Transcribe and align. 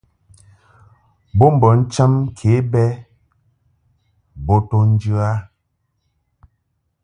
Bo 1.37 1.47
bə 1.59 1.69
cham 1.93 2.13
ke 2.37 2.51
bɛ 2.71 2.85
bo 4.45 4.55
jə 5.01 5.15
a. 5.29 5.31